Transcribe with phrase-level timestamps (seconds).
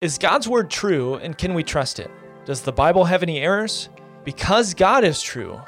[0.00, 2.10] Is God's word true and can we trust it?
[2.46, 3.90] Does the Bible have any errors?
[4.24, 5.60] Because God is true,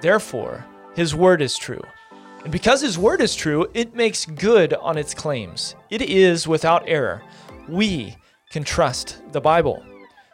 [0.00, 1.82] therefore, his word is true.
[2.44, 5.74] And because his word is true, it makes good on its claims.
[5.90, 7.20] It is without error.
[7.68, 8.16] We
[8.50, 9.84] can trust the Bible.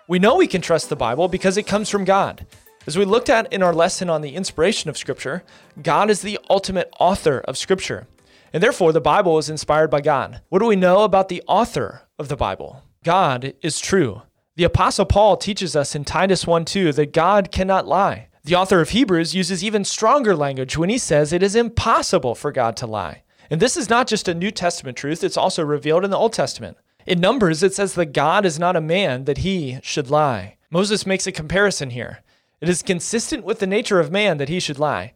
[0.06, 2.44] We know we can trust the Bible because it comes from God.
[2.86, 5.44] As we looked at in our lesson on the inspiration of Scripture,
[5.82, 8.06] God is the ultimate author of Scripture.
[8.52, 10.42] And therefore, the Bible is inspired by God.
[10.50, 12.82] What do we know about the author of the Bible?
[13.06, 14.22] God is true.
[14.56, 18.26] The Apostle Paul teaches us in Titus 1 2 that God cannot lie.
[18.42, 22.50] The author of Hebrews uses even stronger language when he says it is impossible for
[22.50, 23.22] God to lie.
[23.48, 26.32] And this is not just a New Testament truth, it's also revealed in the Old
[26.32, 26.78] Testament.
[27.06, 30.56] In Numbers, it says that God is not a man that he should lie.
[30.68, 32.24] Moses makes a comparison here.
[32.60, 35.12] It is consistent with the nature of man that he should lie,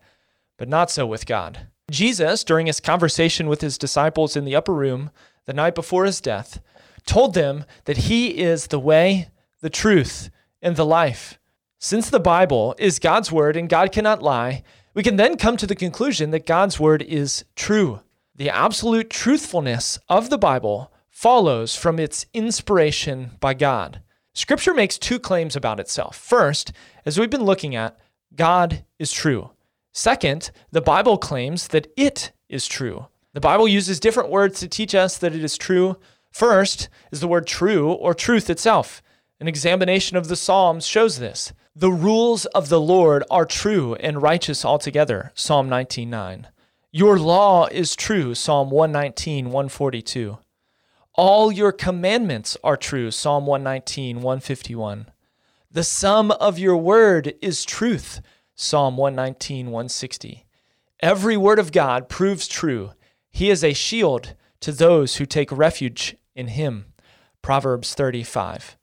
[0.58, 1.66] but not so with God.
[1.90, 5.10] Jesus, during his conversation with his disciples in the upper room
[5.46, 6.60] the night before his death,
[7.10, 9.28] told them that he is the way,
[9.60, 10.30] the truth,
[10.62, 11.40] and the life.
[11.80, 14.62] Since the Bible is God's word and God cannot lie,
[14.94, 18.00] we can then come to the conclusion that God's word is true.
[18.36, 24.02] The absolute truthfulness of the Bible follows from its inspiration by God.
[24.32, 26.16] Scripture makes two claims about itself.
[26.16, 26.70] First,
[27.04, 27.98] as we've been looking at,
[28.36, 29.50] God is true.
[29.92, 33.06] Second, the Bible claims that it is true.
[33.32, 35.96] The Bible uses different words to teach us that it is true,
[36.30, 39.02] First is the word true or truth itself.
[39.40, 41.52] An examination of the Psalms shows this.
[41.74, 45.32] The rules of the Lord are true and righteous altogether.
[45.34, 46.48] Psalm 19:9.
[46.92, 48.34] Your law is true.
[48.34, 50.38] Psalm 119, 142.
[51.14, 53.10] All your commandments are true.
[53.10, 55.06] Psalm 119, 151.
[55.70, 58.20] The sum of your word is truth.
[58.56, 60.46] Psalm 119, 160.
[61.00, 62.90] Every word of God proves true.
[63.30, 66.86] He is a shield to those who take refuge in him.
[67.42, 68.76] Proverbs 35.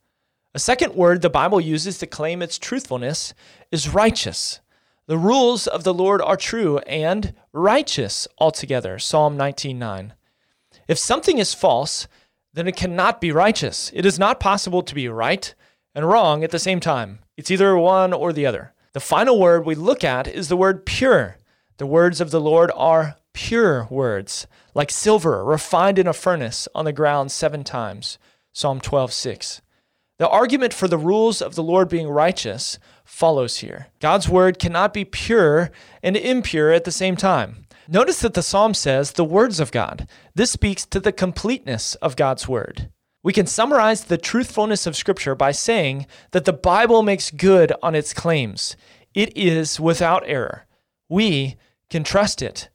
[0.53, 3.33] A second word the Bible uses to claim its truthfulness
[3.71, 4.59] is righteous.
[5.05, 8.99] The rules of the Lord are true and righteous altogether.
[8.99, 10.13] Psalm 19:9.
[10.87, 12.07] If something is false,
[12.53, 13.91] then it cannot be righteous.
[13.93, 15.53] It is not possible to be right
[15.93, 17.19] and wrong at the same time.
[17.37, 18.73] It's either one or the other.
[18.93, 21.37] The final word we look at is the word pure.
[21.77, 26.85] The words of the Lord are pure words, like silver refined in a furnace on
[26.85, 28.17] the ground seven times.
[28.51, 29.61] Psalm 12:6.
[30.17, 33.89] The argument for the rules of the Lord being righteous follows here.
[33.99, 35.69] God's word cannot be pure
[36.01, 37.67] and impure at the same time.
[37.87, 40.07] Notice that the psalm says the words of God.
[40.33, 42.89] This speaks to the completeness of God's word.
[43.21, 47.93] We can summarize the truthfulness of Scripture by saying that the Bible makes good on
[47.93, 48.75] its claims.
[49.13, 50.65] It is without error.
[51.07, 51.57] We
[51.91, 52.69] can trust it.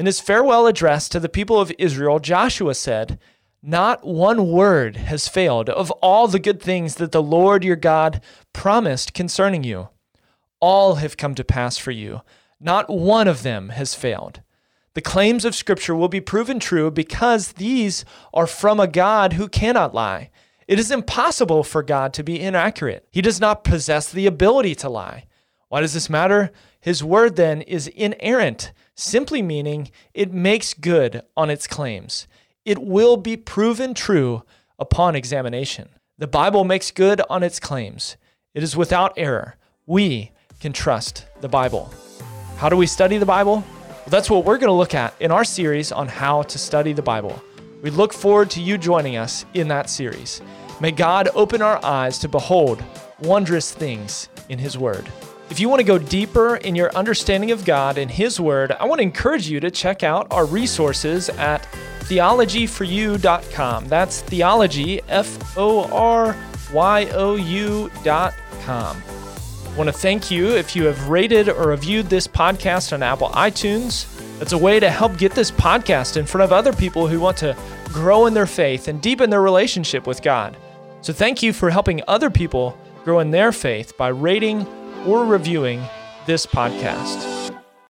[0.00, 3.18] In his farewell address to the people of Israel, Joshua said,
[3.62, 8.22] Not one word has failed of all the good things that the Lord your God
[8.54, 9.90] promised concerning you.
[10.58, 12.22] All have come to pass for you.
[12.58, 14.40] Not one of them has failed.
[14.94, 19.48] The claims of Scripture will be proven true because these are from a God who
[19.48, 20.30] cannot lie.
[20.66, 23.06] It is impossible for God to be inaccurate.
[23.10, 25.26] He does not possess the ability to lie.
[25.70, 26.50] Why does this matter?
[26.80, 32.26] His word then is inerrant simply meaning it makes good on its claims.
[32.64, 34.42] It will be proven true
[34.80, 35.88] upon examination.
[36.18, 38.16] The Bible makes good on its claims.
[38.52, 39.54] It is without error.
[39.86, 41.94] We can trust the Bible.
[42.56, 43.64] How do we study the Bible?
[43.90, 46.92] Well, that's what we're going to look at in our series on how to study
[46.92, 47.40] the Bible.
[47.80, 50.42] We look forward to you joining us in that series.
[50.80, 52.82] May God open our eyes to behold
[53.20, 55.08] wondrous things in His Word.
[55.50, 58.84] If you want to go deeper in your understanding of God and His Word, I
[58.86, 61.62] want to encourage you to check out our resources at
[62.02, 63.88] theologyforyou.com.
[63.88, 66.36] That's theology, F O R
[66.72, 68.32] Y O U.com.
[68.66, 73.30] I want to thank you if you have rated or reviewed this podcast on Apple
[73.30, 74.06] iTunes.
[74.38, 77.36] That's a way to help get this podcast in front of other people who want
[77.38, 77.56] to
[77.86, 80.56] grow in their faith and deepen their relationship with God.
[81.02, 84.66] So, thank you for helping other people grow in their faith by rating
[85.06, 85.82] or reviewing
[86.26, 87.39] this podcast.